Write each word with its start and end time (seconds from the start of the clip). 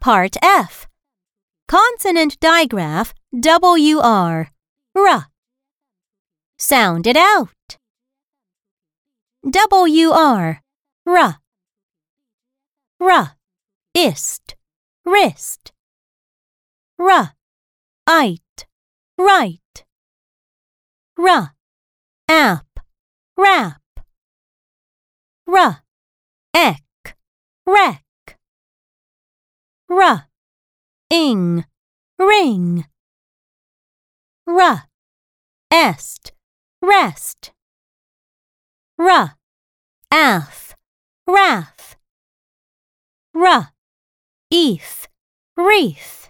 Part 0.00 0.36
F. 0.40 0.86
Consonant 1.66 2.38
digraph 2.38 3.12
WR. 3.32 4.50
R. 4.94 5.26
Sound 6.58 7.06
it 7.06 7.16
out. 7.16 7.78
WR. 9.42 10.62
R. 11.06 11.38
R. 13.00 13.36
Ist. 13.94 14.54
Wrist. 15.04 15.72
R. 16.98 17.34
It. 18.08 18.66
Write. 19.18 19.84
R. 21.18 21.54
App. 22.28 22.80
Wrap. 23.36 23.82
R. 25.48 25.85
Ek. 26.56 27.14
Wreck. 27.66 28.38
R. 29.90 30.30
Ing. 31.10 31.66
Wring. 32.18 32.86
R. 34.48 34.88
Est. 35.70 36.32
Wrest. 36.80 37.52
R. 38.98 39.36
Ath. 40.10 40.74
Wrath. 41.26 41.96
R. 43.34 43.74
Eth. 44.50 45.08
Wreath. 45.58 46.25